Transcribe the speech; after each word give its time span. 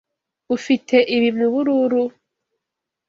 Ufite 0.55 0.95
ibi 1.15 1.29
mubururu? 1.37 2.03